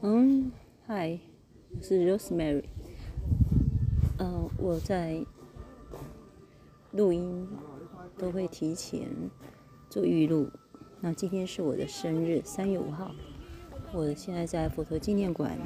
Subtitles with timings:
[0.00, 0.52] 嗯，
[0.86, 1.18] 嗨，
[1.74, 2.62] 我是 Rosemary。
[4.18, 5.20] 嗯，我在
[6.92, 7.48] 录音
[8.16, 9.08] 都会提前
[9.90, 10.48] 做预录。
[11.00, 13.12] 那今天是我的生日，三月五号。
[13.92, 15.58] 我现在在佛陀纪念馆。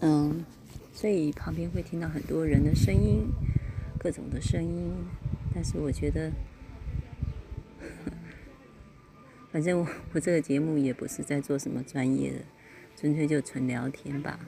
[0.00, 0.44] 嗯，
[0.92, 3.28] 所以旁边会听到很多人的声音，
[4.00, 4.92] 各种的声音。
[5.54, 6.32] 但是我觉得。
[9.52, 12.38] 反正我我这个节目也不是在做什么专业的，
[12.96, 14.40] 纯粹就纯聊天吧。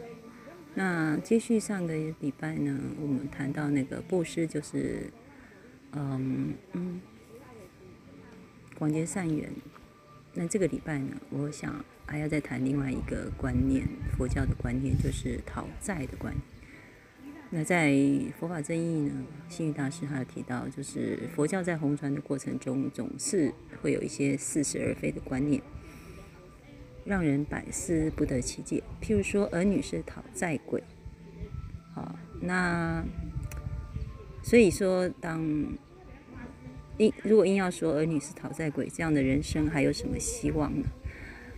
[0.75, 5.11] 那继续上个礼拜呢，我们谈到那个布施，就是
[5.93, 7.01] 嗯嗯，
[8.79, 9.51] 广结善缘。
[10.33, 13.87] 那这个礼拜呢，我想还要再谈另外一个观念，
[14.17, 16.43] 佛教的观念，就是讨债的观念。
[17.57, 17.95] 那在
[18.37, 19.13] 佛法正义呢，
[19.49, 25.63] 幸运大师他有提到，就是佛教在红传的过程中，总是会有一些似是而非的观念，
[27.05, 28.83] 让人百思不得其解。
[29.01, 30.83] 譬如说，儿女是讨债鬼，
[31.95, 33.05] 好，那
[34.43, 35.41] 所以说，当
[36.99, 40.85] 硬如果硬要说儿女是讨债鬼，这样的人生还有什么希望呢？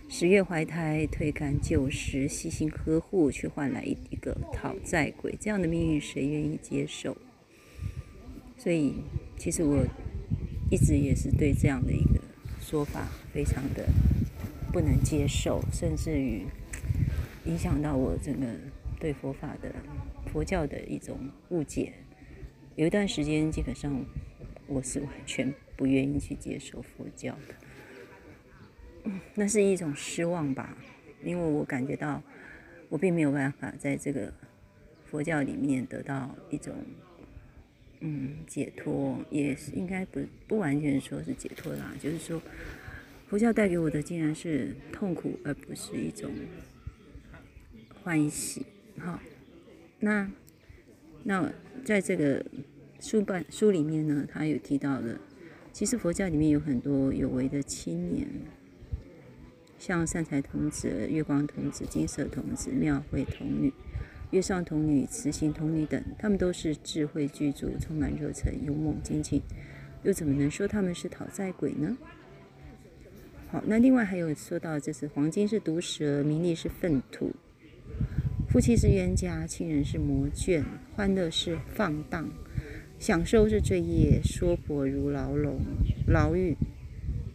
[0.09, 7.15] 十月怀胎，推干就食，细心呵护，却换来一个讨债鬼，这样的命运谁愿意接受？
[8.57, 8.95] 所以，
[9.37, 9.85] 其实我
[10.71, 12.21] 一直也是对这样的一个
[12.61, 13.85] 说法非常的
[14.71, 16.43] 不能接受，甚至于
[17.45, 18.47] 影响到我整个
[18.99, 19.75] 对佛法的
[20.31, 21.19] 佛教的一种
[21.49, 21.93] 误解。
[22.75, 24.03] 有一段时间，基本上
[24.67, 27.66] 我是完全不愿意去接受佛教的。
[29.35, 30.77] 那是一种失望吧，
[31.23, 32.21] 因为我感觉到
[32.89, 34.33] 我并没有办法在这个
[35.05, 36.73] 佛教里面得到一种
[37.99, 42.41] 嗯解脱，也是应该不不完全说是解脱啦，就是说
[43.27, 46.31] 佛教带给我的竟然是痛苦，而不是一种
[48.03, 48.65] 欢喜。
[48.99, 49.19] 好，
[49.99, 50.29] 那
[51.23, 51.51] 那
[51.83, 52.43] 在这个
[52.99, 55.19] 书本书里面呢，他有提到的，
[55.71, 58.27] 其实佛教里面有很多有为的青年。
[59.79, 63.71] 像善财童子、月光童子、金色童子、庙会童女、
[64.31, 69.41] 月上童女、慈行童女等，他们都是智慧具足、充满热忱、勇猛精进，
[70.03, 71.97] 又怎么能说他们是讨债鬼呢？
[73.49, 77.33] 好，那另外还有说到，这是黄金是毒蛇，名利是粪土，
[78.49, 80.63] 夫妻是冤家，亲人是魔眷，
[80.95, 82.29] 欢乐是放荡，
[82.99, 85.61] 享受是罪业，说婆如牢笼、
[86.07, 86.57] 牢狱，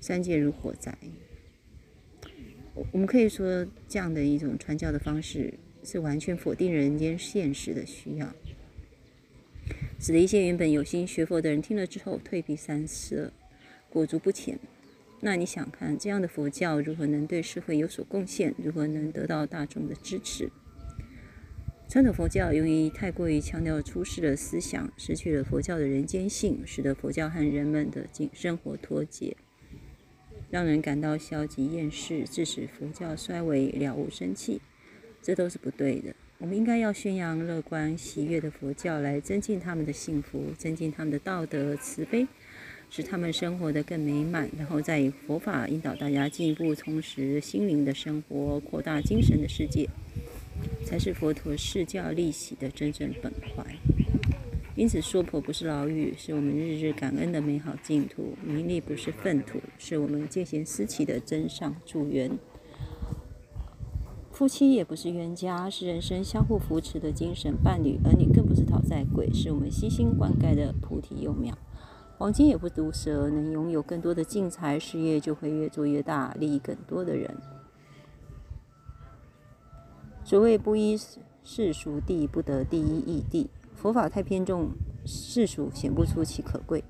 [0.00, 0.92] 三界如火灾。
[2.90, 5.54] 我们可以说，这样的一种传教的方式
[5.84, 8.34] 是完全否定人间现实的需要，
[10.00, 13.32] 使得一些原本有心学佛的人听了之后退避三舍，
[13.88, 14.58] 裹足不前。
[15.20, 18.52] 那你想看这样的佛教如何能对社会有所贡献？
[18.58, 20.50] 如何能得到大众的支持？
[21.88, 29.36] 传统佛教由于太过于强调出世的思想，失去了佛教的人间性，使得佛教和人们的生活脱节。
[30.52, 34.60] 让人感到消极厌世，致使佛教衰微了无生气，
[35.22, 36.14] 这都是不对的。
[36.36, 42.26] 我们应该要宣扬乐观喜悦的佛教，来增进他们的幸福，增进他们的道德慈悲，
[42.90, 44.46] 使他们生活得更美满。
[44.58, 49.88] 然后再以佛法引导大家进一步充实心灵的生活，扩大精神的世界，
[50.84, 53.64] 才是佛陀释教利喜的真正本怀。
[54.82, 62.32] 因此，娑婆不是牢狱，是我们日日感恩的美好净土；名利不是粪土，是我们见贤思齐的真上助缘；
[64.32, 71.54] 夫妻也不是冤家，是人生相互扶持的精神伴侣；儿女更不是讨债鬼，是我们悉心灌溉的菩提幼苗；
[72.18, 77.32] 黄金也不毒蛇，能拥有更多的净财，事业就会越做越大，利益更多的人。
[80.24, 80.98] 所谓不依
[81.44, 83.48] 世俗地，不得第一义地。
[83.82, 84.70] 佛法太偏重
[85.04, 86.80] 世俗，显不出其可贵；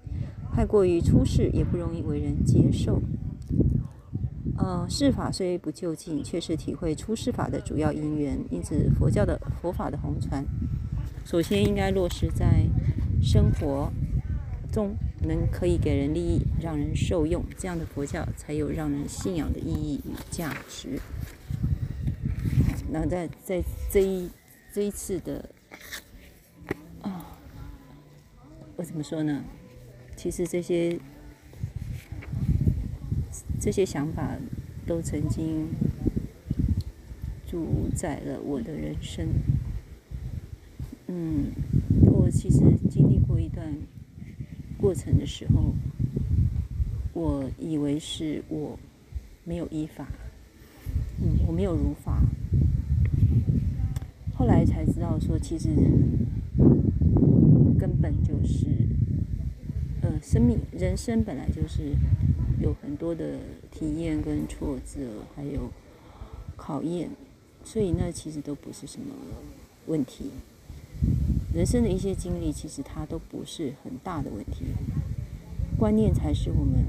[0.55, 3.01] 太过于出世，也不容易为人接受。
[4.59, 8.39] 呃，世法虽不究竟，却是体会出世法的主要因缘。
[8.51, 10.45] 因此，佛教的佛法的红传，
[11.25, 12.67] 首先应该落实在
[13.23, 13.91] 生活
[14.71, 21.01] 中，能可以给人利益，让人受用，这样的佛教才有让人信仰的意义与价值。
[22.91, 24.29] 那在在这一
[24.75, 25.43] 这一次的。
[28.85, 29.43] 怎么说呢？
[30.17, 30.99] 其实这些
[33.61, 34.37] 这些想法
[34.87, 35.69] 都曾经
[37.47, 39.27] 主宰了我的人生。
[41.07, 41.53] 嗯，
[42.07, 43.67] 我其实经历过一段
[44.79, 45.75] 过程的时候，
[47.13, 48.79] 我以为是我
[49.45, 50.09] 没有依法，
[51.21, 52.21] 嗯，我没有如法。
[54.35, 55.69] 后来才知道说，其实
[57.79, 58.67] 根本就是，
[60.03, 61.95] 呃，生命人生本来就是
[62.61, 63.39] 有很多的
[63.71, 65.01] 体验跟挫折，
[65.35, 65.71] 还有
[66.57, 67.11] 考验，
[67.65, 69.15] 所以那其实都不是什么
[69.87, 70.31] 问题。
[71.55, 74.65] 人生的一些经历，其实它都不是很大的问题，
[75.79, 76.85] 观念才是我们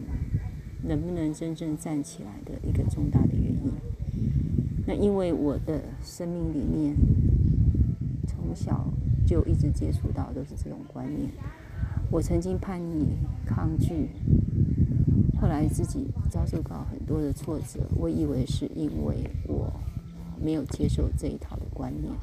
[0.84, 3.72] 能不能真正站起来的一个重大的原因。
[4.86, 6.96] 那因为我的生命里面，
[8.28, 8.92] 从小
[9.34, 11.28] 就一直接触到都是这种观念。
[12.12, 14.10] 我曾经叛逆、抗拒，
[15.42, 17.80] 后来自己遭受到很多的挫折。
[17.96, 19.74] 我以为是因为我
[20.40, 22.14] 没有接受这一套的观念。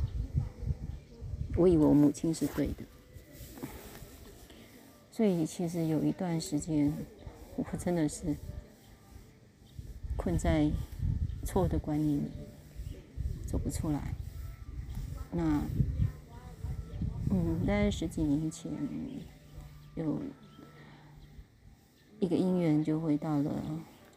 [1.57, 2.85] 我以为我母亲是对的，
[5.11, 6.93] 所以其实有一段时间，
[7.57, 8.37] 我真的是
[10.17, 10.71] 困在
[11.45, 12.31] 错的观念里，
[13.45, 14.15] 走不出来。
[15.33, 15.61] 那，
[17.31, 18.73] 嗯，在十几年前，
[19.95, 20.21] 有
[22.19, 23.53] 一个因缘就回到了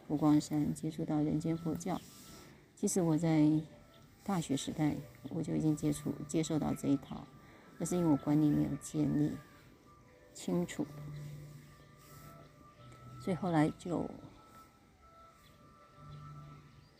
[0.06, 2.00] 佛光山，接触到人间佛教。
[2.74, 3.48] 其实我在。
[4.26, 4.96] 大学时代
[5.28, 7.26] 我就已经接触、接受到这一套，
[7.76, 9.30] 那是因为我观念没有建立
[10.32, 10.86] 清楚，
[13.20, 14.08] 所以后来就，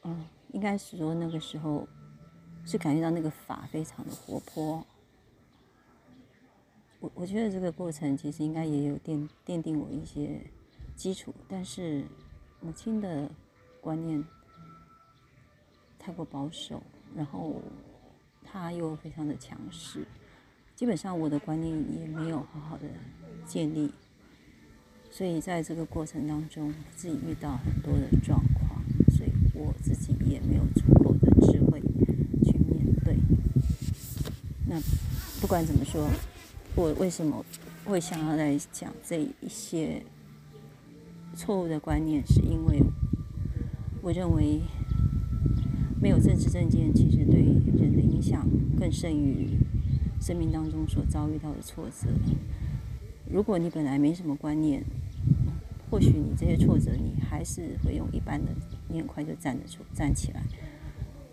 [0.03, 1.89] 嗯，应该是说那个时候
[2.67, 4.87] 是感觉到那个法非常的活泼。
[7.05, 10.41] 我我觉得这个过程其实应该也有奠奠定我一些
[10.97, 12.03] 基础，但是
[12.63, 13.31] 母亲的
[13.83, 14.25] 观念
[15.99, 16.83] 太过保守。
[17.15, 17.63] 然后
[18.43, 20.05] 他又非常的强势，
[20.75, 22.89] 基本上我的观念也没有好好的
[23.47, 23.93] 建立，
[25.13, 28.83] 所以在这个过程当中，自己遇到很多的状况，
[29.17, 31.81] 所以我自己也没有足够的智慧
[32.43, 33.15] 去面对。
[34.67, 34.81] 那
[35.41, 36.11] 不管怎么说，
[36.77, 37.45] 我为什么
[37.85, 40.03] 会想要来讲这一些
[41.37, 42.83] 错误的观念，是因为
[44.03, 44.61] 我认为。
[46.03, 47.41] 没有政治正见，其实对
[47.81, 48.47] 人的影响
[48.79, 49.57] 更甚于
[50.21, 52.09] 生命当中所遭遇到的挫折。
[53.27, 54.85] 如果你本来没什么观念，
[55.91, 58.53] 或许你这些挫折，你还是会用一般的，
[58.87, 60.43] 你很快就站得住、站起来。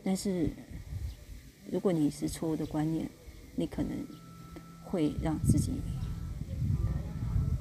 [0.06, 0.50] 但是，
[1.70, 3.10] 如果你是错误的观念，
[3.58, 3.92] 你可能
[4.92, 5.72] 会让自己，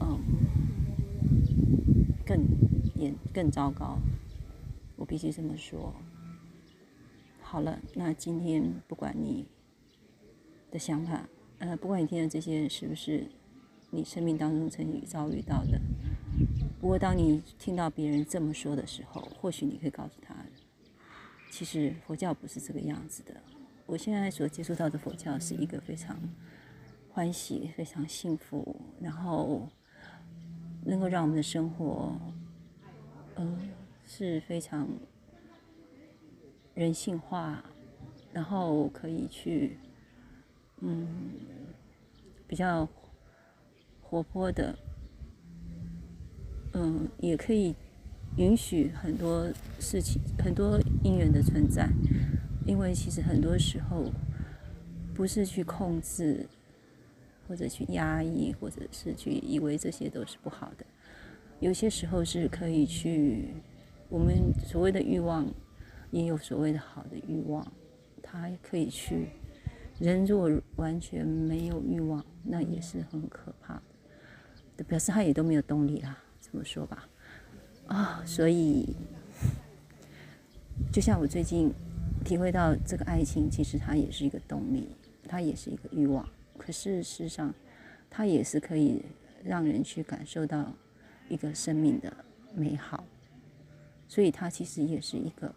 [0.00, 0.18] 嗯，
[2.26, 2.44] 更
[2.96, 3.96] 严、更糟糕。
[4.96, 5.94] 我必须这么说。
[7.40, 9.46] 好了，那今天不管你
[10.70, 11.28] 的想法，
[11.58, 13.26] 呃，不管你听的这些是不是
[13.90, 15.80] 你生命当中曾经遭遇到的，
[16.80, 20.34] 不过当你听到别人这么说的时候，或许你可以告诉他，
[21.50, 23.34] 其实佛教不是这个样子的。
[23.86, 26.16] 我现在所接触到的佛教是一个非常
[27.12, 29.68] 欢喜、非常幸福，然后
[30.84, 32.16] 能够让我们的生活，
[33.36, 33.58] 嗯，
[34.06, 34.88] 是非常。
[36.72, 37.62] 人性化，
[38.32, 39.76] 然后可以去，
[40.78, 41.08] 嗯，
[42.46, 42.88] 比较
[44.00, 44.78] 活泼的，
[46.72, 47.74] 嗯，也可以
[48.36, 51.86] 允许很多事情、很多因缘的存在，
[52.64, 54.10] 因为其实很多时候
[55.12, 56.48] 不是去控制，
[57.50, 60.86] 或者去压抑，或者是去以为这些都是不好的，
[61.58, 63.48] 有些时候是可以去，
[64.08, 65.52] 我们所谓的欲望。
[66.12, 67.64] 也有所谓的好的欲望，
[68.20, 69.28] 他可以去。
[70.00, 73.80] 人如果完全没有欲望，那也是很可怕
[74.76, 76.18] 的，表示他也都没有动力啦。
[76.40, 77.08] 这么说吧，
[77.86, 78.96] 啊，所以
[80.92, 81.72] 就像我最近
[82.24, 84.88] 体会到，这个爱情其实它也是一个动力，
[85.28, 86.28] 它也是一个欲望。
[86.60, 87.54] 可是事实上，
[88.10, 89.02] 它也是可以
[89.42, 90.70] 让人去感受到
[91.30, 92.14] 一个生命的
[92.54, 93.02] 美好，
[94.06, 95.54] 所以它其实也是一个。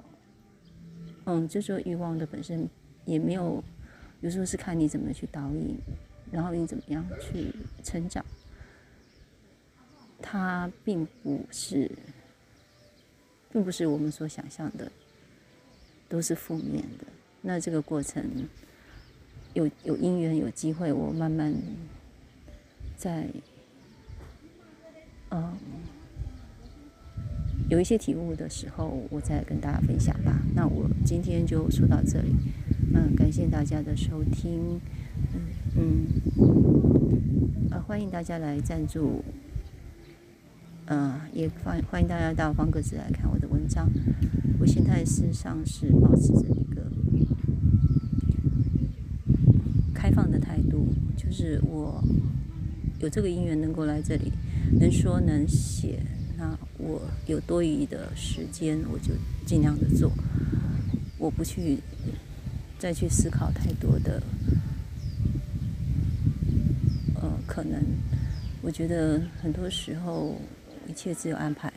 [1.26, 2.68] 嗯，就说欲望的本身
[3.04, 3.62] 也没有，
[4.22, 5.78] 有时候是看你怎么去导引，
[6.32, 8.26] 然后你怎么样去成长，
[10.22, 11.92] 它并不是，
[13.52, 14.90] 并不是我们所想象的，
[16.08, 17.06] 都是负面的。
[17.42, 18.48] 那这个过程
[19.54, 21.54] 有有因缘有机会，我慢慢
[22.98, 23.28] 在，
[25.30, 25.54] 嗯。
[27.70, 30.38] 有一些体悟的时候，我再跟大家分享吧。
[30.54, 32.36] 那我今天就说到这里，
[32.94, 34.80] 嗯，感谢大家的收听，
[35.34, 35.42] 嗯
[35.78, 36.06] 嗯，
[37.72, 39.24] 呃，欢迎大家来赞助，
[40.86, 43.90] 呃，也欢欢迎大家到方格子来看我的文章。
[44.60, 46.44] 我现在事实上是保持着
[50.04, 52.04] 开放的态度，就是我
[53.00, 54.34] 有这个因缘能够来这里，
[54.78, 55.98] 能说能写，
[56.38, 59.14] 那我有多余的时间，我就
[59.46, 60.12] 尽量的做，
[61.18, 61.78] 我不去
[62.78, 64.22] 再去思考太多的
[67.16, 67.32] 呃。
[67.48, 67.82] 可能，
[68.62, 70.36] 我觉得很多时候
[70.86, 71.72] 一切只有安排。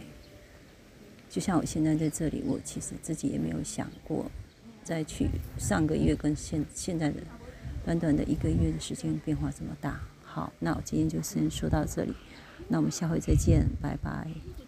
[1.30, 4.28] 就像我现在在这里，我其实自己也没有想过
[4.82, 5.28] 再去
[5.58, 7.20] 上个月跟现现在的
[7.86, 10.00] 短短的一个月的时间变化这么大。
[10.24, 12.12] 好，那我今天就先说到这里，
[12.66, 14.65] 那我们下回再见，拜拜。